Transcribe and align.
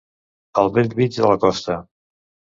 Al 0.61 0.71
bell 0.77 0.89
mig 1.01 1.13
de 1.19 1.29
la 1.33 1.37
costa. 1.45 1.79